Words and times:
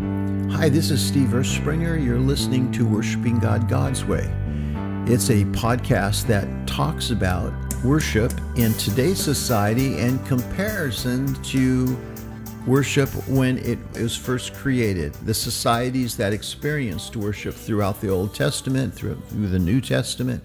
Hi, 0.00 0.68
this 0.68 0.92
is 0.92 1.04
Steve 1.04 1.30
Erspringer. 1.30 1.96
You're 1.96 2.20
listening 2.20 2.70
to 2.70 2.86
Worshiping 2.86 3.40
God 3.40 3.68
God's 3.68 4.04
Way. 4.04 4.30
It's 5.06 5.30
a 5.30 5.44
podcast 5.46 6.28
that 6.28 6.46
talks 6.68 7.10
about 7.10 7.52
worship 7.82 8.32
in 8.56 8.72
today's 8.74 9.18
society 9.18 9.98
and 9.98 10.24
comparison 10.24 11.34
to 11.42 11.98
worship 12.64 13.08
when 13.26 13.58
it 13.58 13.80
was 13.94 14.16
first 14.16 14.54
created. 14.54 15.14
The 15.14 15.34
societies 15.34 16.16
that 16.16 16.32
experienced 16.32 17.16
worship 17.16 17.54
throughout 17.54 18.00
the 18.00 18.08
Old 18.08 18.36
Testament, 18.36 18.94
through, 18.94 19.20
through 19.30 19.48
the 19.48 19.58
New 19.58 19.80
Testament. 19.80 20.44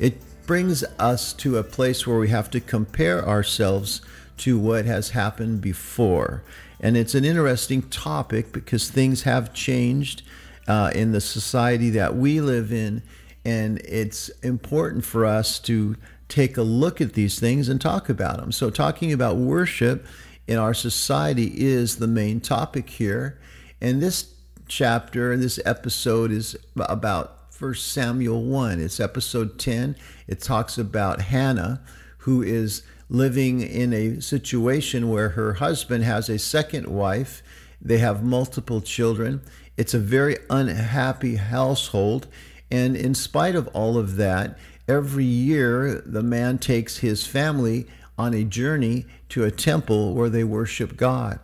It 0.00 0.20
brings 0.44 0.82
us 0.98 1.32
to 1.34 1.58
a 1.58 1.62
place 1.62 2.04
where 2.04 2.18
we 2.18 2.30
have 2.30 2.50
to 2.50 2.60
compare 2.60 3.28
ourselves 3.28 4.00
to 4.38 4.58
what 4.58 4.84
has 4.84 5.10
happened 5.10 5.60
before. 5.60 6.42
And 6.80 6.96
it's 6.96 7.14
an 7.14 7.24
interesting 7.24 7.82
topic 7.82 8.52
because 8.52 8.90
things 8.90 9.22
have 9.22 9.54
changed 9.54 10.22
uh, 10.66 10.90
in 10.94 11.12
the 11.12 11.20
society 11.20 11.90
that 11.90 12.16
we 12.16 12.40
live 12.40 12.72
in. 12.72 13.02
And 13.44 13.78
it's 13.80 14.28
important 14.40 15.04
for 15.04 15.24
us 15.26 15.58
to 15.60 15.96
take 16.28 16.56
a 16.56 16.62
look 16.62 17.00
at 17.00 17.12
these 17.12 17.38
things 17.38 17.68
and 17.68 17.80
talk 17.80 18.08
about 18.08 18.38
them. 18.38 18.52
So, 18.52 18.70
talking 18.70 19.12
about 19.12 19.36
worship 19.36 20.06
in 20.46 20.58
our 20.58 20.74
society 20.74 21.52
is 21.54 21.96
the 21.96 22.06
main 22.06 22.40
topic 22.40 22.88
here. 22.88 23.40
And 23.80 24.00
this 24.00 24.32
chapter 24.68 25.32
and 25.32 25.42
this 25.42 25.60
episode 25.64 26.30
is 26.30 26.56
about 26.76 27.38
1 27.58 27.74
Samuel 27.74 28.42
1. 28.44 28.80
It's 28.80 28.98
episode 28.98 29.58
10. 29.58 29.96
It 30.26 30.40
talks 30.40 30.78
about 30.78 31.20
Hannah, 31.20 31.82
who 32.18 32.42
is 32.42 32.82
living 33.12 33.60
in 33.60 33.92
a 33.92 34.20
situation 34.20 35.10
where 35.10 35.30
her 35.30 35.54
husband 35.54 36.02
has 36.02 36.30
a 36.30 36.38
second 36.38 36.86
wife. 36.86 37.42
They 37.80 37.98
have 37.98 38.24
multiple 38.24 38.80
children. 38.80 39.42
It's 39.76 39.92
a 39.92 39.98
very 39.98 40.38
unhappy 40.48 41.36
household. 41.36 42.26
And 42.70 42.96
in 42.96 43.14
spite 43.14 43.54
of 43.54 43.68
all 43.68 43.98
of 43.98 44.16
that, 44.16 44.58
every 44.88 45.26
year 45.26 46.02
the 46.06 46.22
man 46.22 46.56
takes 46.56 46.98
his 46.98 47.26
family 47.26 47.86
on 48.16 48.32
a 48.32 48.44
journey 48.44 49.04
to 49.28 49.44
a 49.44 49.50
temple 49.50 50.14
where 50.14 50.30
they 50.30 50.44
worship 50.44 50.96
God. 50.96 51.38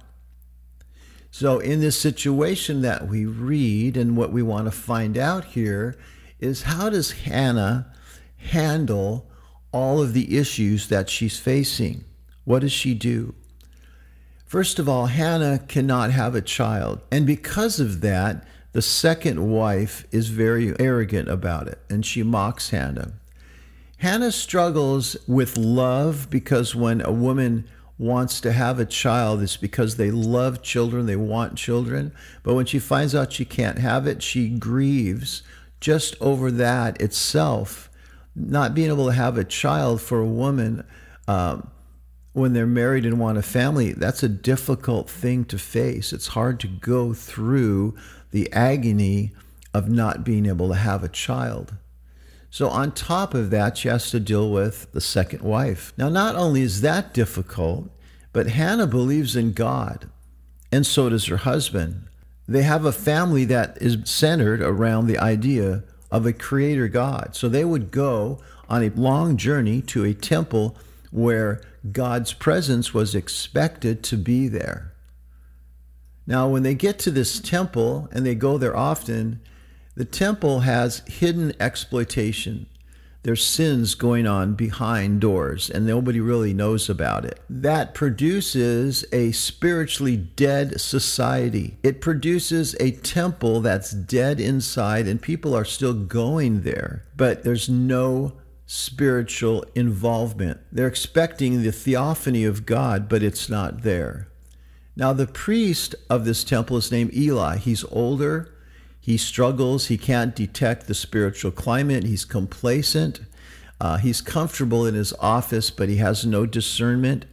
So, 1.31 1.59
in 1.59 1.81
this 1.81 2.01
situation 2.01 2.81
that 2.81 3.07
we 3.07 3.27
read, 3.27 3.97
and 3.99 4.17
what 4.17 4.33
we 4.33 4.43
want 4.43 4.65
to 4.65 4.71
find 4.71 5.19
out 5.19 5.45
here 5.45 5.97
is 6.41 6.63
how 6.63 6.89
does 6.89 7.11
Hannah 7.11 7.93
handle 8.39 9.28
all 9.73 10.01
of 10.01 10.13
the 10.13 10.39
issues 10.39 10.89
that 10.89 11.11
she's 11.11 11.39
facing. 11.39 12.05
What 12.45 12.61
does 12.61 12.73
she 12.73 12.95
do? 12.95 13.35
First 14.47 14.79
of 14.79 14.89
all, 14.89 15.07
Hannah 15.07 15.59
cannot 15.69 16.11
have 16.11 16.35
a 16.35 16.41
child. 16.41 17.01
And 17.11 17.27
because 17.27 17.81
of 17.81 18.01
that, 18.01 18.47
the 18.73 18.83
second 18.83 19.51
wife 19.51 20.07
is 20.11 20.29
very 20.29 20.79
arrogant 20.81 21.29
about 21.29 21.69
it 21.69 21.79
and 21.91 22.05
she 22.05 22.23
mocks 22.23 22.71
Hannah. 22.71 23.13
Hannah 23.99 24.33
struggles 24.33 25.17
with 25.27 25.57
love 25.57 26.31
because 26.31 26.75
when 26.75 27.01
a 27.01 27.13
woman 27.13 27.69
wants 27.99 28.41
to 28.43 28.53
have 28.53 28.79
a 28.79 28.87
child, 28.87 29.43
it's 29.43 29.57
because 29.57 29.97
they 29.97 30.11
love 30.11 30.63
children, 30.63 31.07
they 31.07 31.17
want 31.17 31.57
children. 31.57 32.13
But 32.43 32.55
when 32.55 32.67
she 32.67 32.79
finds 32.79 33.15
out 33.15 33.33
she 33.33 33.45
can't 33.45 33.79
have 33.79 34.07
it, 34.07 34.23
she 34.23 34.49
grieves 34.49 35.43
just 35.81 36.15
over 36.21 36.51
that 36.53 37.01
itself 37.01 37.91
not 38.39 38.75
being 38.75 38.89
able 38.89 39.07
to 39.07 39.13
have 39.13 39.37
a 39.37 39.45
child 39.45 40.01
for 40.01 40.21
a 40.21 40.27
woman 40.27 40.85
um, 41.27 41.71
when 42.33 42.53
they're 42.53 42.67
married 42.67 43.05
and 43.05 43.19
want 43.19 43.39
a 43.39 43.43
family, 43.43 43.93
that's 43.93 44.23
a 44.23 44.29
difficult 44.29 45.11
thing 45.11 45.45
to 45.47 45.59
face. 45.59 46.13
It's 46.13 46.29
hard 46.29 46.61
to 46.61 46.69
go 46.69 47.13
through 47.13 47.97
the 48.31 48.51
agony 48.53 49.33
of 49.75 49.89
not 49.89 50.25
being 50.25 50.47
able 50.47 50.69
to 50.69 50.75
have 50.75 51.03
a 51.03 51.09
child. 51.09 51.75
So, 52.51 52.69
on 52.69 52.93
top 52.93 53.35
of 53.35 53.51
that, 53.51 53.77
she 53.77 53.89
has 53.89 54.11
to 54.11 54.21
deal 54.21 54.51
with 54.51 54.91
the 54.93 55.01
second 55.03 55.43
wife. 55.43 55.93
Now, 55.99 56.09
not 56.09 56.35
only 56.35 56.63
is 56.63 56.81
that 56.81 57.13
difficult, 57.13 57.91
but 58.33 58.49
Hannah 58.49 58.87
believes 58.87 59.37
in 59.37 59.53
God, 59.53 60.09
and 60.73 60.87
so 60.87 61.11
does 61.11 61.27
her 61.27 61.39
husband. 61.39 62.09
They 62.47 62.63
have 62.63 62.87
a 62.87 62.93
family 62.93 63.45
that 63.47 63.77
is 63.83 63.99
centered 64.05 64.63
around 64.63 65.07
the 65.07 65.19
idea 65.19 65.85
of 66.11 66.27
a 66.27 66.33
creator 66.33 66.89
God. 66.89 67.31
So 67.35 67.49
they 67.49 67.65
would 67.65 67.91
go 67.91 68.41
on 68.69 68.83
a 68.83 68.91
long 68.91 69.37
journey 69.37 69.83
to 69.83 70.05
a 70.05 70.15
temple 70.15 70.77
where 71.11 71.61
God's 71.93 72.33
presence 72.33 72.93
was 72.93 73.15
expected 73.15 74.03
to 74.05 74.17
be 74.17 74.49
there. 74.49 74.93
Now, 76.27 76.49
when 76.49 76.63
they 76.63 76.75
get 76.75 76.99
to 77.01 77.11
this 77.11 77.41
temple 77.41 78.09
and 78.13 78.27
they 78.27 78.35
go 78.35 78.59
there 78.59 78.77
often, 78.77 79.41
the 79.95 80.05
temple 80.05 80.61
has 80.61 81.03
hidden 81.07 81.55
exploitation 81.59 82.67
there's 83.23 83.45
sins 83.45 83.95
going 83.95 84.27
on 84.27 84.55
behind 84.55 85.21
doors 85.21 85.69
and 85.69 85.87
nobody 85.87 86.21
really 86.21 86.55
knows 86.55 86.89
about 86.89 87.25
it. 87.25 87.41
That 87.51 87.95
produces 87.95 89.05
a 89.13 89.33
spiritually 89.33 90.17
dead 90.17 90.81
society. 90.81 91.79
It 91.83 92.01
produces 92.01 92.77
a 92.79 92.93
temple 92.93 93.61
that's 93.61 93.91
dead 93.91 94.41
inside 94.41 95.09
and 95.09 95.21
people 95.21 95.55
are 95.55 95.65
still 95.65 95.95
going 95.95 96.63
there, 96.63 97.05
but 97.17 97.43
there's 97.43 97.69
no 97.69 98.35
spiritual 98.67 99.65
involvement. 99.75 100.61
They're 100.71 100.87
expecting 100.87 101.63
the 101.63 101.73
theophany 101.73 102.45
of 102.45 102.67
God, 102.67 103.09
but 103.09 103.23
it's 103.23 103.49
not 103.49 103.83
there. 103.83 104.29
Now, 104.95 105.13
the 105.13 105.27
priest 105.27 105.95
of 106.11 106.25
this 106.25 106.45
temple 106.45 106.77
is 106.77 106.93
named 106.93 107.15
Eli. 107.15 107.57
He's 107.57 107.85
older 107.85 108.53
he 109.09 109.17
struggles. 109.17 109.87
He 109.87 109.97
can't 109.97 110.37
detect 110.37 110.87
the 110.87 110.93
spiritual 110.93 111.51
climate. 111.51 112.05
He's 112.05 112.27
complacent. 112.27 113.21
Uh, 113.81 113.97
he's 113.97 114.21
comfortable 114.21 114.85
in 114.85 114.95
his 114.95 115.15
office, 115.15 115.71
but 115.71 115.89
he 115.89 115.97
has 115.97 116.27
no 116.27 116.45
discernment. 116.45 117.25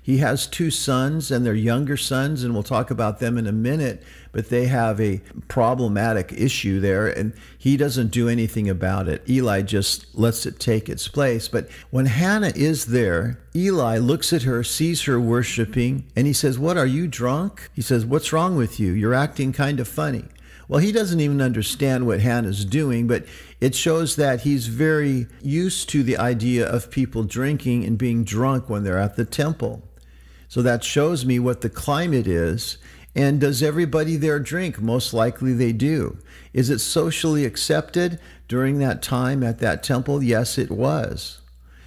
He 0.00 0.18
has 0.18 0.46
two 0.46 0.70
sons, 0.70 1.32
and 1.32 1.44
they're 1.44 1.52
younger 1.52 1.96
sons, 1.96 2.44
and 2.44 2.54
we'll 2.54 2.62
talk 2.62 2.88
about 2.92 3.18
them 3.18 3.36
in 3.36 3.48
a 3.48 3.52
minute, 3.52 4.00
but 4.30 4.48
they 4.48 4.66
have 4.66 5.00
a 5.00 5.22
problematic 5.48 6.32
issue 6.32 6.78
there, 6.78 7.08
and 7.08 7.32
he 7.58 7.76
doesn't 7.76 8.12
do 8.12 8.28
anything 8.28 8.70
about 8.70 9.08
it. 9.08 9.28
Eli 9.28 9.62
just 9.62 10.14
lets 10.14 10.46
it 10.46 10.60
take 10.60 10.88
its 10.88 11.08
place. 11.08 11.48
But 11.48 11.68
when 11.90 12.06
Hannah 12.06 12.52
is 12.54 12.86
there, 12.86 13.40
Eli 13.56 13.98
looks 13.98 14.32
at 14.32 14.42
her, 14.42 14.62
sees 14.62 15.02
her 15.06 15.18
worshiping, 15.18 16.04
and 16.14 16.28
he 16.28 16.32
says, 16.32 16.60
What, 16.60 16.76
are 16.76 16.86
you 16.86 17.08
drunk? 17.08 17.70
He 17.74 17.82
says, 17.82 18.06
What's 18.06 18.32
wrong 18.32 18.54
with 18.54 18.78
you? 18.78 18.92
You're 18.92 19.14
acting 19.14 19.52
kind 19.52 19.80
of 19.80 19.88
funny. 19.88 20.26
Well, 20.68 20.80
he 20.80 20.92
doesn't 20.92 21.20
even 21.20 21.40
understand 21.40 22.06
what 22.06 22.20
Hannah's 22.20 22.64
doing, 22.64 23.06
but 23.06 23.26
it 23.60 23.74
shows 23.74 24.16
that 24.16 24.42
he's 24.42 24.66
very 24.66 25.26
used 25.42 25.88
to 25.90 26.02
the 26.02 26.16
idea 26.16 26.66
of 26.66 26.90
people 26.90 27.24
drinking 27.24 27.84
and 27.84 27.98
being 27.98 28.24
drunk 28.24 28.68
when 28.68 28.82
they're 28.82 28.98
at 28.98 29.16
the 29.16 29.24
temple. 29.24 29.82
So 30.48 30.62
that 30.62 30.84
shows 30.84 31.24
me 31.24 31.38
what 31.38 31.60
the 31.60 31.70
climate 31.70 32.26
is. 32.26 32.78
And 33.14 33.40
does 33.40 33.62
everybody 33.62 34.16
there 34.16 34.40
drink? 34.40 34.80
Most 34.80 35.12
likely 35.12 35.52
they 35.52 35.72
do. 35.72 36.18
Is 36.52 36.70
it 36.70 36.80
socially 36.80 37.44
accepted 37.44 38.18
during 38.48 38.78
that 38.78 39.02
time 39.02 39.42
at 39.42 39.58
that 39.58 39.82
temple? 39.82 40.22
Yes, 40.22 40.58
it 40.58 40.70
was. 40.70 41.40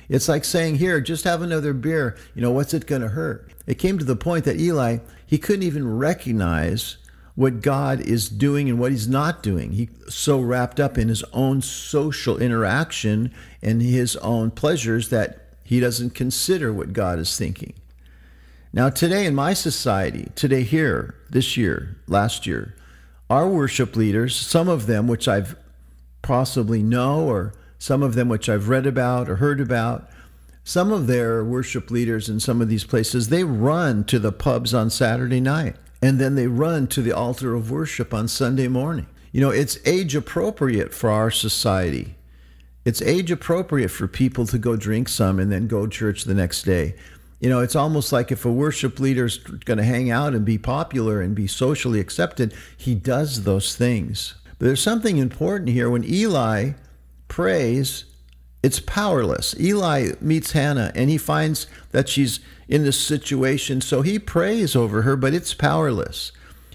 It's 0.10 0.30
like 0.30 0.46
saying, 0.46 0.76
Here, 0.76 1.02
just 1.02 1.26
have 1.26 1.42
another 1.42 1.74
beer. 1.74 2.18
You 2.34 2.42
know, 2.42 2.52
what's 2.52 2.74
it 2.74 2.88
going 2.88 3.02
to 3.02 3.10
hurt? 3.10 3.52
It 3.66 3.76
came 3.76 3.98
to 3.98 4.06
the 4.06 4.16
point 4.16 4.46
that 4.46 4.60
Eli, 4.60 5.00
he 5.26 5.38
couldn't 5.38 5.64
even 5.64 5.98
recognize 5.98 6.98
what 7.38 7.62
God 7.62 8.02
is 8.02 8.30
doing 8.30 8.68
and 8.68 8.80
what 8.80 8.92
he's 8.92 9.08
not 9.08 9.44
doing. 9.44 9.74
He's 9.74 9.90
so 10.10 10.40
wrapped 10.40 10.80
up 10.80 10.98
in 10.98 11.08
his 11.08 11.24
own 11.34 11.62
social 11.62 12.40
interaction 12.40 13.32
and 13.62 13.80
his 13.80 14.16
own 14.18 14.50
pleasures 14.50 15.10
that 15.10 15.48
he 15.64 15.80
doesn't 15.80 16.16
consider 16.16 16.74
what 16.74 16.94
God 16.94 17.20
is 17.20 17.38
thinking. 17.38 17.76
Now, 18.74 18.90
today 18.90 19.28
in 19.28 19.36
my 19.36 19.54
society, 19.54 20.32
today 20.34 20.64
here, 20.64 21.14
this 21.30 21.56
year, 21.56 21.98
last 22.08 22.48
year, 22.48 22.76
our 23.30 23.48
worship 23.48 23.96
leaders, 23.96 24.36
some 24.36 24.68
of 24.68 24.88
them 24.88 25.08
which 25.08 25.28
I've 25.28 25.56
possibly 26.24 26.82
know, 26.82 27.28
or 27.28 27.54
some 27.78 28.02
of 28.02 28.16
them 28.16 28.30
which 28.30 28.50
I've 28.50 28.68
read 28.68 28.88
about 28.88 29.30
or 29.30 29.36
heard 29.36 29.62
about, 29.62 30.10
some 30.64 30.92
of 30.92 31.06
their 31.06 31.44
worship 31.44 31.92
leaders 31.92 32.30
in 32.30 32.40
some 32.40 32.64
of 32.64 32.68
these 32.68 32.84
places, 32.84 33.30
they 33.30 33.44
run 33.44 34.06
to 34.06 34.18
the 34.18 34.32
pubs 34.32 34.74
on 34.74 34.90
Saturday 34.90 35.40
night 35.40 35.76
and 36.02 36.20
then 36.20 36.36
they 36.36 36.48
run 36.48 36.88
to 36.88 37.02
the 37.02 37.12
altar 37.12 37.56
of 37.56 37.72
worship 37.72 38.14
on 38.14 38.28
Sunday 38.28 38.68
morning. 38.68 39.08
You 39.32 39.42
know, 39.42 39.50
it's 39.50 39.78
age 39.86 40.16
appropriate 40.16 40.94
for 40.94 41.10
our 41.10 41.32
society. 41.32 42.16
It's 42.86 43.02
age 43.02 43.32
appropriate 43.32 43.90
for 43.90 44.08
people 44.08 44.46
to 44.48 44.58
go 44.58 44.76
drink 44.76 45.10
some 45.10 45.40
and 45.40 45.52
then 45.52 45.68
go 45.68 45.88
church 45.88 46.24
the 46.24 46.34
next 46.34 46.64
day. 46.64 46.96
You 47.40 47.50
know, 47.50 47.60
it's 47.60 47.76
almost 47.76 48.12
like 48.12 48.32
if 48.32 48.46
a 48.46 48.52
worship 48.52 49.00
leader's 49.00 49.38
going 49.38 49.78
to 49.78 49.84
hang 49.84 50.10
out 50.10 50.34
and 50.34 50.44
be 50.46 50.58
popular 50.58 51.22
and 51.22 51.36
be 51.36 51.48
socially 51.48 52.00
accepted, 52.00 52.54
he 52.76 52.96
does 52.96 53.44
those 53.44 53.76
things. 53.76 54.36
But 54.58 54.66
there's 54.66 54.82
something 54.82 55.18
important 55.18 55.70
here. 55.70 55.90
When 55.90 56.04
Eli 56.04 56.72
prays, 57.28 58.06
it's 58.64 58.80
powerless. 58.80 59.56
Eli 59.60 60.14
meets 60.20 60.54
Hannah 60.54 60.92
and 60.96 61.10
he 61.10 61.18
finds 61.18 61.68
that 61.92 62.10
she's 62.10 62.40
in 62.68 62.84
this 62.84 63.00
situation, 63.00 63.82
so 63.82 64.02
he 64.02 64.20
prays 64.20 64.76
over 64.76 65.04
her, 65.04 65.16
but 65.16 65.34
it's 65.34 65.54
powerless. 65.54 66.32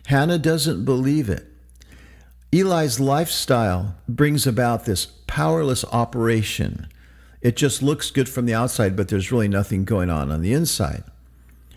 Hannah 0.06 0.38
doesn't 0.38 0.84
believe 0.84 1.28
it. 1.28 1.46
Eli's 2.52 3.00
lifestyle 3.00 3.96
brings 4.08 4.46
about 4.46 4.84
this 4.84 5.06
powerless 5.26 5.84
operation. 5.86 6.86
It 7.40 7.56
just 7.56 7.82
looks 7.82 8.10
good 8.10 8.28
from 8.28 8.46
the 8.46 8.54
outside, 8.54 8.96
but 8.96 9.08
there's 9.08 9.32
really 9.32 9.48
nothing 9.48 9.84
going 9.84 10.10
on 10.10 10.30
on 10.30 10.42
the 10.42 10.52
inside. 10.52 11.04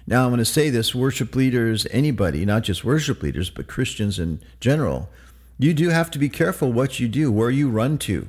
Now, 0.07 0.25
I'm 0.25 0.29
going 0.29 0.39
to 0.39 0.45
say 0.45 0.69
this 0.69 0.93
worship 0.93 1.35
leaders, 1.35 1.87
anybody, 1.89 2.45
not 2.45 2.63
just 2.63 2.85
worship 2.85 3.23
leaders, 3.23 3.49
but 3.49 3.67
Christians 3.67 4.19
in 4.19 4.41
general, 4.59 5.09
you 5.57 5.73
do 5.73 5.89
have 5.89 6.11
to 6.11 6.19
be 6.19 6.29
careful 6.29 6.71
what 6.71 6.99
you 6.99 7.07
do, 7.07 7.31
where 7.31 7.49
you 7.49 7.69
run 7.69 7.97
to. 7.99 8.27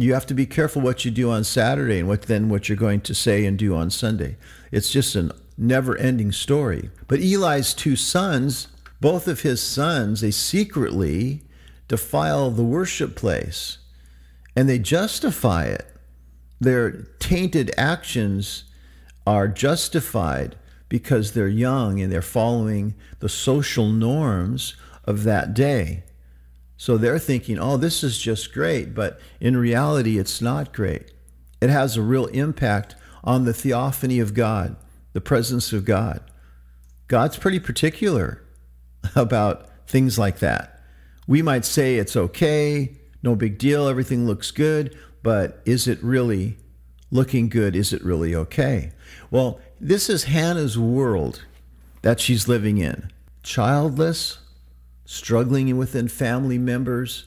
You 0.00 0.14
have 0.14 0.24
to 0.26 0.34
be 0.34 0.46
careful 0.46 0.80
what 0.80 1.04
you 1.04 1.10
do 1.10 1.30
on 1.30 1.44
Saturday 1.44 1.98
and 1.98 2.08
what 2.08 2.22
then 2.22 2.48
what 2.48 2.70
you're 2.70 2.76
going 2.76 3.02
to 3.02 3.14
say 3.14 3.44
and 3.44 3.58
do 3.58 3.76
on 3.76 3.90
Sunday. 3.90 4.38
It's 4.72 4.90
just 4.90 5.14
a 5.14 5.34
never-ending 5.58 6.32
story. 6.32 6.88
But 7.06 7.20
Eli's 7.20 7.74
two 7.74 7.96
sons, 7.96 8.68
both 9.02 9.28
of 9.28 9.42
his 9.42 9.62
sons, 9.62 10.22
they 10.22 10.30
secretly 10.30 11.42
defile 11.86 12.50
the 12.50 12.64
worship 12.64 13.14
place 13.14 13.76
and 14.56 14.70
they 14.70 14.78
justify 14.78 15.64
it. 15.64 15.86
Their 16.58 16.92
tainted 17.18 17.70
actions 17.76 18.64
are 19.26 19.48
justified 19.48 20.56
because 20.88 21.32
they're 21.32 21.46
young 21.46 22.00
and 22.00 22.10
they're 22.10 22.22
following 22.22 22.94
the 23.18 23.28
social 23.28 23.88
norms 23.88 24.76
of 25.04 25.24
that 25.24 25.52
day. 25.52 26.04
So 26.80 26.96
they're 26.96 27.18
thinking, 27.18 27.58
oh, 27.58 27.76
this 27.76 28.02
is 28.02 28.18
just 28.18 28.54
great. 28.54 28.94
But 28.94 29.20
in 29.38 29.54
reality, 29.54 30.16
it's 30.16 30.40
not 30.40 30.72
great. 30.72 31.12
It 31.60 31.68
has 31.68 31.94
a 31.94 32.02
real 32.02 32.24
impact 32.28 32.96
on 33.22 33.44
the 33.44 33.52
theophany 33.52 34.18
of 34.18 34.32
God, 34.32 34.76
the 35.12 35.20
presence 35.20 35.74
of 35.74 35.84
God. 35.84 36.22
God's 37.06 37.36
pretty 37.36 37.60
particular 37.60 38.42
about 39.14 39.68
things 39.86 40.18
like 40.18 40.38
that. 40.38 40.82
We 41.28 41.42
might 41.42 41.66
say 41.66 41.96
it's 41.96 42.16
okay, 42.16 42.96
no 43.22 43.36
big 43.36 43.58
deal, 43.58 43.86
everything 43.86 44.26
looks 44.26 44.50
good, 44.50 44.96
but 45.22 45.60
is 45.66 45.86
it 45.86 46.02
really 46.02 46.56
looking 47.10 47.50
good? 47.50 47.76
Is 47.76 47.92
it 47.92 48.02
really 48.02 48.34
okay? 48.34 48.92
Well, 49.30 49.60
this 49.78 50.08
is 50.08 50.24
Hannah's 50.24 50.78
world 50.78 51.44
that 52.00 52.20
she's 52.20 52.48
living 52.48 52.78
in. 52.78 53.10
Childless, 53.42 54.38
struggling 55.10 55.76
within 55.76 56.06
family 56.06 56.56
members, 56.56 57.24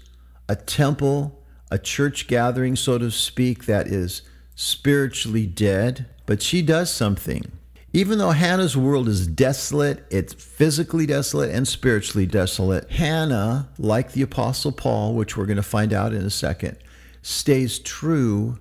a 0.47 0.56
temple, 0.56 1.44
a 1.69 1.77
church 1.77 2.27
gathering, 2.27 2.77
so 2.77 2.97
to 2.97 3.12
speak, 3.12 3.65
that 3.65 3.88
is 3.88 4.21
spiritually 4.56 5.45
dead. 5.45 6.06
But 6.25 6.41
she 6.41 6.62
does 6.62 6.89
something. 6.89 7.51
Even 7.91 8.19
though 8.19 8.31
Hannah's 8.31 8.77
world 8.77 9.09
is 9.09 9.27
desolate, 9.27 10.06
it's 10.09 10.33
physically 10.33 11.06
desolate 11.06 11.53
and 11.53 11.68
spiritually 11.68 12.25
desolate, 12.25 12.89
Hannah, 12.89 13.69
like 13.77 14.13
the 14.13 14.21
Apostle 14.21 14.71
Paul, 14.71 15.13
which 15.13 15.36
we're 15.36 15.45
going 15.45 15.57
to 15.57 15.62
find 15.62 15.91
out 15.91 16.13
in 16.13 16.24
a 16.24 16.29
second, 16.29 16.77
stays 17.21 17.79
true 17.79 18.59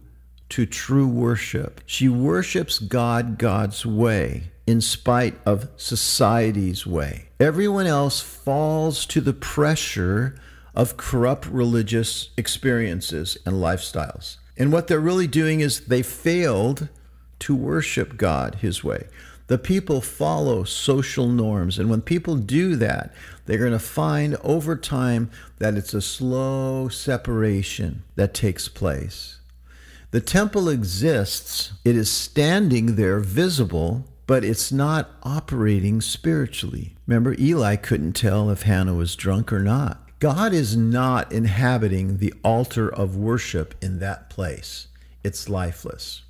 to 0.49 0.67
true 0.67 1.07
worship. 1.07 1.81
She 1.87 2.09
worships 2.09 2.81
God 2.81 3.39
God's 3.39 3.87
way 3.87 4.51
in 4.67 4.81
spite 4.81 5.39
of 5.47 5.69
society's 5.77 6.85
way. 6.85 7.29
Everyone 7.43 7.89
else 7.89 8.21
falls 8.21 9.05
to 9.07 9.21
the 9.21 9.33
pressure 9.33 10.37
of 10.77 10.97
corrupt 10.97 11.45
religious 11.45 12.31
experiences 12.37 13.37
and 13.45 13.57
lifestyles. 13.57 14.37
And 14.57 14.73
what 14.73 14.87
they're 14.87 15.01
really 15.01 15.27
doing 15.27 15.59
is 15.59 15.81
they 15.81 16.03
failed 16.03 16.89
to 17.41 17.57
worship 17.57 18.17
God 18.17 18.55
his 18.61 18.85
way. 18.85 19.09
The 19.49 19.59
people 19.59 20.01
follow 20.01 20.63
social 20.63 21.27
norms. 21.27 21.81
And 21.81 21.91
when 21.91 22.01
people 22.01 22.37
do 22.37 22.77
that, 22.77 23.13
they're 23.47 23.59
going 23.59 23.73
to 23.73 23.81
find 23.81 24.37
over 24.45 24.77
time 24.77 25.29
that 25.59 25.75
it's 25.75 25.95
a 25.95 26.01
slow 26.01 26.89
separation 26.89 28.05
that 28.15 28.35
takes 28.35 28.69
place. 28.69 29.41
The 30.13 30.21
temple 30.21 30.69
exists, 30.69 31.73
it 31.85 31.97
is 31.97 32.09
standing 32.09 32.95
there 32.95 33.19
visible, 33.19 34.07
but 34.33 34.45
it's 34.45 34.73
not 34.73 35.11
operating 35.25 36.01
spiritually. 36.01 36.95
Remember, 37.07 37.37
Eli 37.39 37.77
couldn't 37.77 38.15
tell 38.15 38.49
if 38.49 38.63
Hannah 38.63 38.95
was 38.95 39.15
drunk 39.15 39.53
or 39.53 39.61
not. 39.61 40.09
God 40.21 40.55
is 40.55 40.75
not 40.75 41.31
inhabiting 41.31 42.17
the 42.17 42.33
altar 42.43 42.89
of 42.89 43.15
worship 43.15 43.75
in 43.83 43.99
that 43.99 44.31
place, 44.31 44.87
it's 45.23 45.51
lifeless. 45.51 46.23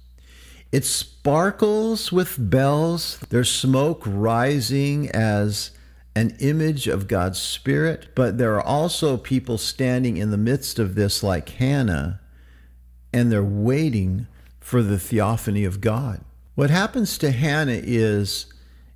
It 0.72 0.84
sparkles 0.84 2.10
with 2.10 2.50
bells. 2.50 3.20
There's 3.30 3.52
smoke 3.52 4.02
rising 4.04 5.08
as 5.10 5.70
an 6.16 6.34
image 6.40 6.88
of 6.88 7.06
God's 7.06 7.40
Spirit, 7.40 8.08
but 8.16 8.36
there 8.36 8.56
are 8.56 8.66
also 8.66 9.16
people 9.16 9.58
standing 9.58 10.16
in 10.16 10.32
the 10.32 10.36
midst 10.36 10.80
of 10.80 10.96
this, 10.96 11.22
like 11.22 11.50
Hannah, 11.50 12.20
and 13.12 13.30
they're 13.30 13.44
waiting 13.44 14.26
for 14.58 14.82
the 14.82 14.98
theophany 14.98 15.64
of 15.64 15.80
God. 15.80 16.24
What 16.54 16.70
happens 16.70 17.16
to 17.18 17.30
Hannah 17.30 17.80
is, 17.82 18.46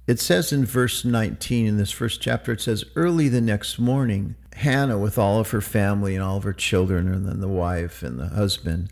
it 0.06 0.20
says 0.20 0.52
in 0.52 0.66
verse 0.66 1.04
19 1.04 1.66
in 1.66 1.76
this 1.78 1.90
first 1.90 2.20
chapter, 2.20 2.52
it 2.52 2.60
says, 2.60 2.84
Early 2.94 3.28
the 3.28 3.40
next 3.40 3.78
morning, 3.78 4.36
Hannah, 4.54 4.98
with 4.98 5.18
all 5.18 5.40
of 5.40 5.50
her 5.50 5.62
family 5.62 6.14
and 6.14 6.22
all 6.22 6.36
of 6.36 6.42
her 6.42 6.52
children, 6.52 7.08
and 7.08 7.26
then 7.26 7.40
the 7.40 7.48
wife 7.48 8.02
and 8.02 8.18
the 8.18 8.28
husband, 8.28 8.90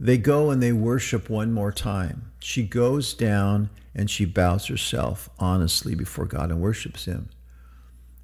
they 0.00 0.18
go 0.18 0.50
and 0.50 0.60
they 0.62 0.72
worship 0.72 1.30
one 1.30 1.52
more 1.52 1.70
time. 1.70 2.32
She 2.40 2.64
goes 2.64 3.14
down 3.14 3.70
and 3.94 4.10
she 4.10 4.24
bows 4.24 4.66
herself 4.66 5.28
honestly 5.38 5.94
before 5.94 6.24
God 6.24 6.50
and 6.50 6.60
worships 6.60 7.04
Him. 7.04 7.28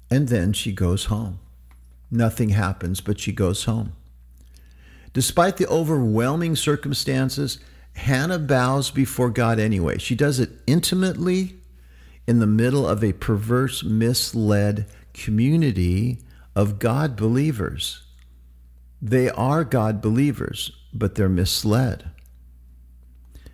And 0.09 0.27
then 0.27 0.53
she 0.53 0.71
goes 0.71 1.05
home. 1.05 1.39
Nothing 2.09 2.49
happens, 2.49 2.99
but 2.99 3.19
she 3.19 3.31
goes 3.31 3.65
home. 3.65 3.93
Despite 5.13 5.57
the 5.57 5.67
overwhelming 5.67 6.55
circumstances, 6.55 7.59
Hannah 7.97 8.39
bows 8.39 8.91
before 8.91 9.31
God 9.31 9.59
anyway. 9.59 9.97
She 9.97 10.15
does 10.15 10.39
it 10.39 10.51
intimately 10.67 11.55
in 12.27 12.39
the 12.39 12.47
middle 12.47 12.87
of 12.87 13.03
a 13.03 13.13
perverse, 13.13 13.83
misled 13.83 14.85
community 15.13 16.19
of 16.55 16.77
God 16.77 17.15
believers. 17.15 18.03
They 19.01 19.29
are 19.31 19.63
God 19.63 19.99
believers, 19.99 20.71
but 20.93 21.15
they're 21.15 21.27
misled. 21.27 22.11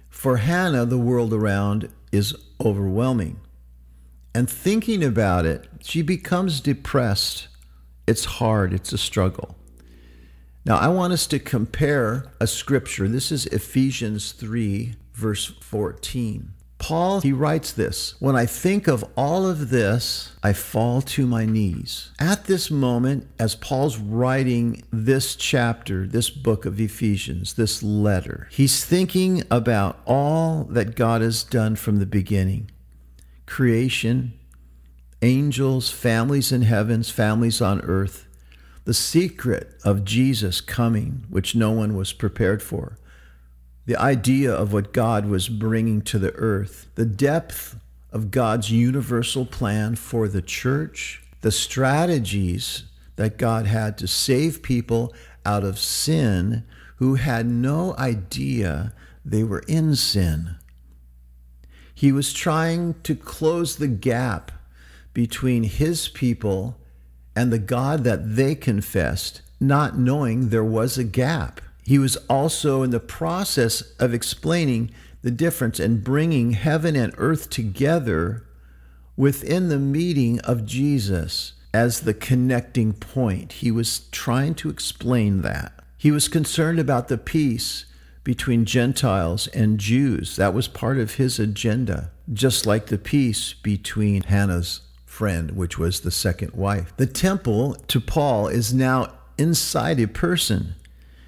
For 0.09 0.37
Hannah, 0.37 0.85
the 0.85 0.97
world 0.97 1.33
around 1.33 1.89
is 2.11 2.35
overwhelming. 2.63 3.39
And 4.35 4.49
thinking 4.49 5.03
about 5.03 5.45
it, 5.45 5.67
she 5.81 6.01
becomes 6.01 6.59
depressed. 6.59 7.47
It's 8.05 8.25
hard, 8.25 8.73
it's 8.73 8.91
a 8.91 8.97
struggle. 8.97 9.55
Now, 10.65 10.77
I 10.77 10.87
want 10.87 11.11
us 11.11 11.27
to 11.27 11.39
compare 11.39 12.31
a 12.39 12.47
scripture. 12.47 13.07
This 13.09 13.31
is 13.31 13.45
Ephesians 13.47 14.31
3, 14.31 14.95
verse 15.13 15.47
14. 15.59 16.53
Paul, 16.77 17.21
he 17.21 17.31
writes 17.31 17.71
this 17.71 18.15
When 18.19 18.35
I 18.35 18.45
think 18.45 18.87
of 18.87 19.05
all 19.17 19.45
of 19.45 19.69
this, 19.69 20.31
I 20.41 20.53
fall 20.53 21.01
to 21.01 21.25
my 21.25 21.45
knees. 21.45 22.11
At 22.19 22.45
this 22.45 22.71
moment, 22.71 23.27
as 23.39 23.55
Paul's 23.55 23.97
writing 23.97 24.83
this 24.91 25.35
chapter, 25.35 26.05
this 26.07 26.29
book 26.29 26.65
of 26.65 26.79
Ephesians, 26.79 27.53
this 27.53 27.83
letter, 27.83 28.47
he's 28.51 28.85
thinking 28.85 29.43
about 29.51 29.99
all 30.05 30.65
that 30.65 30.95
God 30.95 31.21
has 31.21 31.43
done 31.43 31.75
from 31.75 31.97
the 31.97 32.05
beginning 32.05 32.69
creation, 33.45 34.33
angels, 35.21 35.89
families 35.89 36.51
in 36.51 36.63
heavens, 36.63 37.09
families 37.09 37.61
on 37.61 37.81
earth 37.81 38.27
the 38.85 38.93
secret 38.93 39.75
of 39.83 40.05
Jesus 40.05 40.61
coming, 40.61 41.25
which 41.29 41.55
no 41.55 41.71
one 41.71 41.95
was 41.95 42.13
prepared 42.13 42.61
for, 42.61 42.97
the 43.85 43.95
idea 43.97 44.51
of 44.51 44.71
what 44.73 44.93
God 44.93 45.25
was 45.25 45.49
bringing 45.49 46.01
to 46.03 46.19
the 46.19 46.33
earth, 46.35 46.87
the 46.95 47.05
depth 47.05 47.77
of 48.11 48.31
God's 48.31 48.71
universal 48.71 49.45
plan 49.45 49.95
for 49.95 50.27
the 50.27 50.41
church, 50.41 51.21
the 51.41 51.51
strategies 51.51 52.83
that 53.15 53.37
God 53.37 53.65
had 53.65 53.97
to 53.97 54.07
save 54.07 54.61
people 54.61 55.13
out 55.45 55.63
of 55.63 55.77
sin 55.79 56.63
who 56.97 57.15
had 57.15 57.45
no 57.45 57.95
idea 57.97 58.93
they 59.25 59.43
were 59.43 59.63
in 59.67 59.95
sin. 59.95 60.55
He 61.93 62.11
was 62.11 62.33
trying 62.33 62.95
to 63.03 63.15
close 63.15 63.75
the 63.75 63.87
gap 63.87 64.51
between 65.13 65.63
his 65.63 66.07
people 66.07 66.77
and 67.35 67.51
the 67.51 67.59
God 67.59 68.03
that 68.03 68.35
they 68.35 68.55
confessed, 68.55 69.41
not 69.59 69.97
knowing 69.97 70.49
there 70.49 70.63
was 70.63 70.97
a 70.97 71.03
gap. 71.03 71.61
He 71.83 71.99
was 71.99 72.15
also 72.29 72.83
in 72.83 72.91
the 72.91 72.99
process 72.99 73.81
of 73.99 74.13
explaining 74.13 74.91
the 75.21 75.31
difference 75.31 75.79
and 75.79 76.03
bringing 76.03 76.51
heaven 76.51 76.95
and 76.95 77.13
earth 77.17 77.49
together 77.49 78.45
within 79.15 79.69
the 79.69 79.79
meeting 79.79 80.39
of 80.41 80.65
Jesus 80.65 81.53
as 81.73 82.01
the 82.01 82.13
connecting 82.13 82.93
point. 82.93 83.53
He 83.53 83.71
was 83.71 84.01
trying 84.11 84.55
to 84.55 84.69
explain 84.69 85.41
that. 85.41 85.73
He 85.97 86.11
was 86.11 86.27
concerned 86.27 86.79
about 86.79 87.07
the 87.07 87.17
peace 87.17 87.85
between 88.23 88.65
Gentiles 88.65 89.47
and 89.47 89.79
Jews. 89.79 90.35
That 90.35 90.53
was 90.53 90.67
part 90.67 90.97
of 90.97 91.15
his 91.15 91.39
agenda, 91.39 92.11
just 92.31 92.65
like 92.65 92.87
the 92.87 92.97
peace 92.97 93.53
between 93.53 94.23
Hannah's 94.23 94.81
friend, 95.13 95.51
which 95.51 95.77
was 95.77 96.01
the 96.01 96.09
second 96.09 96.53
wife. 96.53 96.91
The 96.97 97.05
temple 97.05 97.75
to 97.87 98.01
Paul 98.01 98.47
is 98.47 98.73
now 98.73 99.13
inside 99.37 99.99
a 99.99 100.07
person. 100.07 100.73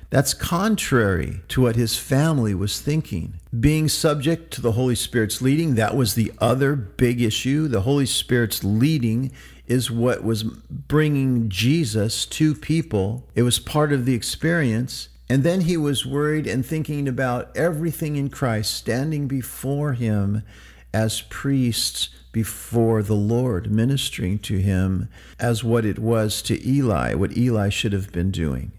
That's 0.10 0.34
contrary 0.34 1.42
to 1.50 1.62
what 1.62 1.76
his 1.76 1.96
family 1.96 2.56
was 2.56 2.82
thinking. 2.82 3.40
Being 3.58 3.88
subject 3.88 4.52
to 4.54 4.62
the 4.62 4.72
Holy 4.72 4.96
Spirit's 4.96 5.40
leading, 5.40 5.76
that 5.76 5.96
was 5.96 6.16
the 6.16 6.32
other 6.40 6.76
big 6.76 7.22
issue. 7.22 7.68
The 7.68 7.82
Holy 7.82 8.08
Spirit's 8.08 8.64
leading 8.64 9.32
is 9.68 9.92
what 9.92 10.24
was 10.24 10.44
bringing 10.44 11.50
Jesus 11.50 12.26
to 12.26 12.56
people. 12.56 13.28
It 13.36 13.44
was 13.44 13.60
part 13.60 13.94
of 13.94 14.06
the 14.06 14.16
experience. 14.16 15.10
And 15.30 15.44
then 15.44 15.62
he 15.62 15.78
was 15.78 16.08
worried 16.08 16.48
and 16.48 16.66
thinking 16.66 17.08
about 17.08 17.56
everything 17.56 18.16
in 18.16 18.30
Christ 18.30 18.74
standing 18.74 19.28
before 19.28 19.94
him 19.94 20.44
as 20.96 21.20
priests 21.24 22.08
before 22.32 23.04
the 23.04 23.16
Lord, 23.16 23.70
ministering 23.70 24.40
to 24.40 24.60
him 24.60 25.10
as 25.38 25.62
what 25.62 25.84
it 25.84 26.00
was 26.00 26.42
to 26.44 26.66
Eli, 26.66 27.14
what 27.16 27.36
Eli 27.36 27.68
should 27.68 27.92
have 27.92 28.14
been 28.14 28.32
doing. 28.32 28.72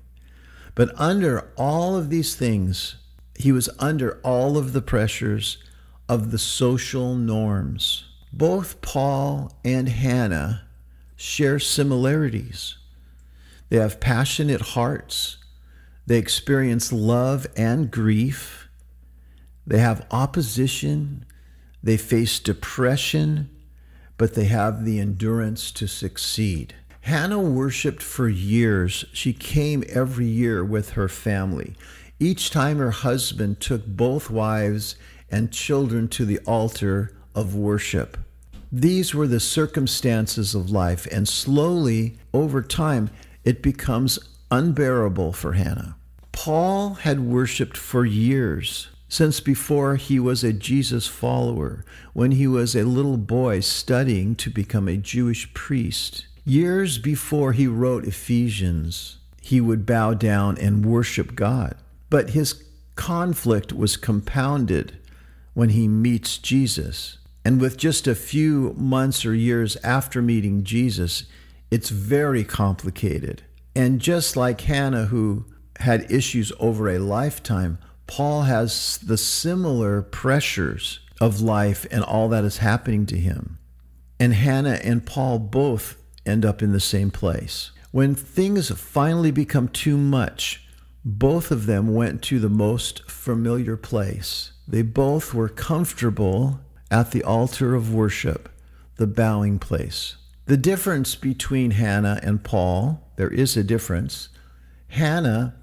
But 0.74 0.98
under 0.98 1.52
all 1.58 1.94
of 1.94 2.08
these 2.08 2.34
things, 2.34 2.96
he 3.38 3.52
was 3.52 3.68
under 3.78 4.18
all 4.24 4.56
of 4.56 4.72
the 4.72 4.80
pressures 4.80 5.58
of 6.08 6.30
the 6.30 6.38
social 6.38 7.14
norms. 7.14 8.04
Both 8.32 8.80
Paul 8.80 9.52
and 9.62 9.90
Hannah 9.90 10.62
share 11.16 11.58
similarities. 11.58 12.78
They 13.68 13.76
have 13.76 14.00
passionate 14.00 14.62
hearts. 14.62 15.36
They 16.06 16.16
experience 16.16 16.94
love 16.94 17.46
and 17.58 17.90
grief. 17.90 18.70
They 19.66 19.80
have 19.80 20.06
opposition. 20.10 21.25
They 21.86 21.96
face 21.96 22.40
depression, 22.40 23.48
but 24.18 24.34
they 24.34 24.46
have 24.46 24.84
the 24.84 24.98
endurance 24.98 25.70
to 25.70 25.86
succeed. 25.86 26.74
Hannah 27.02 27.40
worshiped 27.40 28.02
for 28.02 28.28
years. 28.28 29.04
She 29.12 29.32
came 29.32 29.84
every 29.88 30.26
year 30.26 30.64
with 30.64 30.90
her 30.94 31.08
family. 31.08 31.76
Each 32.18 32.50
time 32.50 32.78
her 32.78 32.90
husband 32.90 33.60
took 33.60 33.86
both 33.86 34.30
wives 34.30 34.96
and 35.30 35.52
children 35.52 36.08
to 36.08 36.24
the 36.24 36.40
altar 36.40 37.16
of 37.36 37.54
worship. 37.54 38.18
These 38.72 39.14
were 39.14 39.28
the 39.28 39.38
circumstances 39.38 40.56
of 40.56 40.72
life, 40.72 41.06
and 41.12 41.28
slowly, 41.28 42.18
over 42.34 42.62
time, 42.62 43.10
it 43.44 43.62
becomes 43.62 44.18
unbearable 44.50 45.34
for 45.34 45.52
Hannah. 45.52 45.94
Paul 46.32 46.94
had 46.94 47.20
worshiped 47.20 47.76
for 47.76 48.04
years, 48.04 48.88
since 49.08 49.40
before 49.40 49.96
he 49.96 50.18
was 50.18 50.42
a 50.42 50.52
Jesus 50.52 51.06
follower, 51.06 51.84
when 52.12 52.32
he 52.32 52.46
was 52.46 52.74
a 52.74 52.84
little 52.84 53.16
boy 53.16 53.60
studying 53.60 54.34
to 54.36 54.50
become 54.50 54.88
a 54.88 54.96
Jewish 54.96 55.52
priest. 55.54 56.26
Years 56.44 56.98
before 56.98 57.52
he 57.52 57.66
wrote 57.66 58.06
Ephesians, 58.06 59.18
he 59.40 59.60
would 59.60 59.86
bow 59.86 60.14
down 60.14 60.58
and 60.58 60.84
worship 60.84 61.34
God. 61.36 61.76
But 62.10 62.30
his 62.30 62.64
conflict 62.96 63.72
was 63.72 63.96
compounded 63.96 64.98
when 65.54 65.70
he 65.70 65.86
meets 65.86 66.38
Jesus. 66.38 67.18
And 67.44 67.60
with 67.60 67.76
just 67.76 68.08
a 68.08 68.14
few 68.14 68.74
months 68.76 69.24
or 69.24 69.34
years 69.34 69.76
after 69.84 70.20
meeting 70.20 70.64
Jesus, 70.64 71.24
it's 71.70 71.90
very 71.90 72.42
complicated. 72.42 73.42
And 73.74 74.00
just 74.00 74.36
like 74.36 74.62
Hannah, 74.62 75.06
who 75.06 75.46
had 75.80 76.10
issues 76.10 76.52
over 76.58 76.88
a 76.88 76.98
lifetime, 76.98 77.78
Paul 78.06 78.42
has 78.42 78.98
the 78.98 79.16
similar 79.16 80.02
pressures 80.02 81.00
of 81.20 81.40
life 81.40 81.86
and 81.90 82.04
all 82.04 82.28
that 82.28 82.44
is 82.44 82.58
happening 82.58 83.06
to 83.06 83.16
him. 83.16 83.58
And 84.18 84.34
Hannah 84.34 84.80
and 84.82 85.04
Paul 85.04 85.38
both 85.38 85.96
end 86.24 86.44
up 86.44 86.62
in 86.62 86.72
the 86.72 86.80
same 86.80 87.10
place. 87.10 87.72
When 87.90 88.14
things 88.14 88.70
finally 88.70 89.30
become 89.30 89.68
too 89.68 89.96
much, 89.96 90.66
both 91.04 91.50
of 91.50 91.66
them 91.66 91.94
went 91.94 92.22
to 92.22 92.38
the 92.38 92.48
most 92.48 93.08
familiar 93.10 93.76
place. 93.76 94.52
They 94.66 94.82
both 94.82 95.32
were 95.32 95.48
comfortable 95.48 96.60
at 96.90 97.12
the 97.12 97.22
altar 97.22 97.74
of 97.74 97.94
worship, 97.94 98.48
the 98.96 99.06
bowing 99.06 99.58
place. 99.58 100.16
The 100.46 100.56
difference 100.56 101.14
between 101.14 101.72
Hannah 101.72 102.20
and 102.22 102.42
Paul, 102.42 103.08
there 103.16 103.30
is 103.30 103.56
a 103.56 103.64
difference. 103.64 104.28
Hannah 104.88 105.54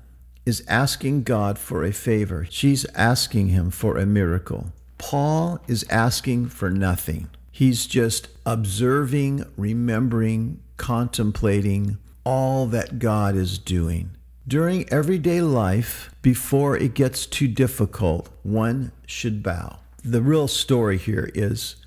is 0.46 0.64
asking 0.68 1.24
God 1.24 1.58
for 1.58 1.84
a 1.84 1.92
favor, 1.92 2.46
she's 2.50 2.86
asking 2.96 3.48
him 3.48 3.72
for 3.72 3.98
a 3.98 4.06
miracle. 4.06 4.74
Paul 4.98 5.60
is 5.68 5.86
asking 5.90 6.48
for 6.50 6.70
nothing. 6.70 7.30
He's 7.52 7.86
just 7.86 8.30
observing, 8.46 9.46
remembering, 9.58 10.62
contemplating 10.78 11.98
all 12.26 12.66
that 12.68 13.00
God 13.00 13.36
is 13.36 13.58
doing. 13.58 14.12
During 14.48 14.92
everyday 14.92 15.42
life, 15.42 16.14
before 16.22 16.76
it 16.76 16.94
gets 16.94 17.26
too 17.26 17.48
difficult, 17.48 18.30
one 18.44 18.92
should 19.06 19.44
bow 19.44 19.80
the 20.04 20.22
real 20.22 20.48
story 20.48 20.98
here 20.98 21.32
is 21.34 21.78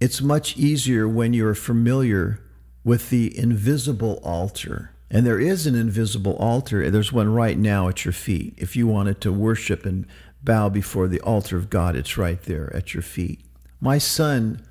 it's 0.00 0.22
much 0.22 0.56
easier 0.56 1.08
when 1.08 1.32
you're 1.32 1.54
familiar 1.54 2.40
with 2.84 3.10
the 3.10 3.36
invisible 3.36 4.20
altar. 4.22 4.92
And 5.14 5.24
there 5.24 5.38
is 5.38 5.64
an 5.64 5.76
invisible 5.76 6.34
altar. 6.38 6.90
There's 6.90 7.12
one 7.12 7.32
right 7.32 7.56
now 7.56 7.88
at 7.88 8.04
your 8.04 8.10
feet. 8.10 8.52
If 8.56 8.74
you 8.74 8.88
wanted 8.88 9.20
to 9.20 9.32
worship 9.32 9.86
and 9.86 10.06
bow 10.42 10.68
before 10.68 11.06
the 11.06 11.20
altar 11.20 11.56
of 11.56 11.70
God, 11.70 11.94
it's 11.94 12.18
right 12.18 12.42
there 12.42 12.74
at 12.74 12.94
your 12.94 13.02
feet. 13.04 13.40
My 13.80 13.96
son 13.96 14.66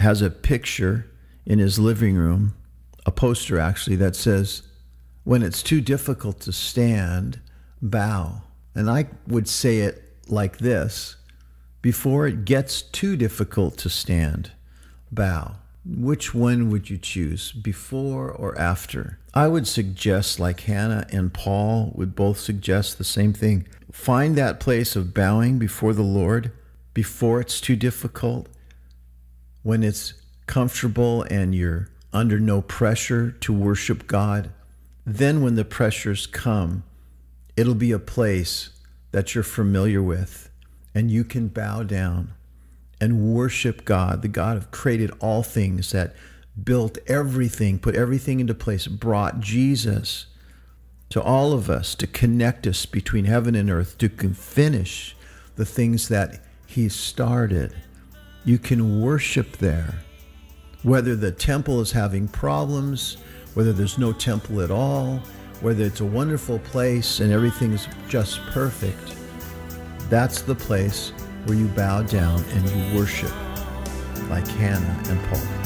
has 0.00 0.20
a 0.20 0.30
picture 0.30 1.06
in 1.46 1.60
his 1.60 1.78
living 1.78 2.16
room, 2.16 2.56
a 3.06 3.12
poster 3.12 3.56
actually, 3.60 3.94
that 3.94 4.16
says, 4.16 4.62
When 5.22 5.44
it's 5.44 5.62
too 5.62 5.80
difficult 5.80 6.40
to 6.40 6.52
stand, 6.52 7.38
bow. 7.80 8.42
And 8.74 8.90
I 8.90 9.06
would 9.28 9.46
say 9.46 9.78
it 9.78 10.02
like 10.26 10.58
this 10.58 11.14
before 11.82 12.26
it 12.26 12.44
gets 12.44 12.82
too 12.82 13.16
difficult 13.16 13.78
to 13.78 13.88
stand, 13.88 14.50
bow. 15.12 15.54
Which 15.86 16.34
one 16.34 16.70
would 16.70 16.88
you 16.88 16.96
choose, 16.96 17.52
before 17.52 18.30
or 18.30 18.58
after? 18.58 19.18
I 19.34 19.48
would 19.48 19.66
suggest, 19.66 20.40
like 20.40 20.60
Hannah 20.60 21.06
and 21.10 21.32
Paul 21.32 21.92
would 21.94 22.14
both 22.14 22.38
suggest 22.38 22.96
the 22.96 23.04
same 23.04 23.32
thing. 23.32 23.68
Find 23.92 24.36
that 24.36 24.60
place 24.60 24.96
of 24.96 25.12
bowing 25.12 25.58
before 25.58 25.92
the 25.92 26.02
Lord 26.02 26.52
before 26.94 27.40
it's 27.40 27.60
too 27.60 27.76
difficult, 27.76 28.48
when 29.62 29.82
it's 29.82 30.14
comfortable 30.46 31.22
and 31.24 31.54
you're 31.54 31.90
under 32.12 32.38
no 32.38 32.62
pressure 32.62 33.32
to 33.32 33.52
worship 33.52 34.06
God. 34.06 34.50
Then, 35.04 35.42
when 35.42 35.56
the 35.56 35.64
pressures 35.64 36.26
come, 36.26 36.84
it'll 37.56 37.74
be 37.74 37.92
a 37.92 37.98
place 37.98 38.70
that 39.10 39.34
you're 39.34 39.44
familiar 39.44 40.02
with 40.02 40.50
and 40.94 41.10
you 41.10 41.24
can 41.24 41.48
bow 41.48 41.82
down 41.82 42.32
and 43.00 43.34
worship 43.34 43.84
God, 43.84 44.22
the 44.22 44.28
God 44.28 44.58
who 44.58 44.66
created 44.66 45.10
all 45.20 45.42
things, 45.42 45.92
that 45.92 46.14
built 46.62 46.98
everything, 47.06 47.78
put 47.78 47.94
everything 47.94 48.40
into 48.40 48.54
place, 48.54 48.86
brought 48.86 49.40
Jesus 49.40 50.26
to 51.10 51.22
all 51.22 51.52
of 51.52 51.68
us 51.68 51.94
to 51.96 52.06
connect 52.06 52.66
us 52.66 52.86
between 52.86 53.24
heaven 53.24 53.54
and 53.54 53.70
earth, 53.70 53.98
to 53.98 54.08
finish 54.08 55.16
the 55.56 55.64
things 55.64 56.08
that 56.08 56.42
He 56.66 56.88
started. 56.88 57.74
You 58.44 58.58
can 58.58 59.00
worship 59.00 59.58
there. 59.58 60.00
Whether 60.82 61.16
the 61.16 61.32
temple 61.32 61.80
is 61.80 61.92
having 61.92 62.28
problems, 62.28 63.16
whether 63.54 63.72
there's 63.72 63.98
no 63.98 64.12
temple 64.12 64.60
at 64.60 64.70
all, 64.70 65.20
whether 65.60 65.84
it's 65.84 66.00
a 66.00 66.04
wonderful 66.04 66.58
place 66.58 67.20
and 67.20 67.32
everything 67.32 67.72
is 67.72 67.88
just 68.08 68.40
perfect 68.46 69.14
that's 70.10 70.42
the 70.42 70.54
place 70.54 71.12
where 71.44 71.56
you 71.56 71.66
bow 71.68 72.02
down 72.02 72.42
and 72.52 72.70
you 72.70 72.98
worship 72.98 73.32
like 74.28 74.46
Hannah 74.48 75.02
and 75.08 75.22
Paul. 75.24 75.63